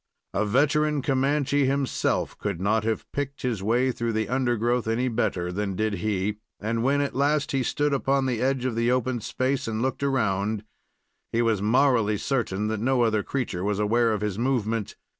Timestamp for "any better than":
4.87-5.75